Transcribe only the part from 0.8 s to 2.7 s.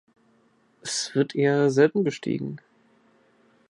Es wird eher selten bestiegen.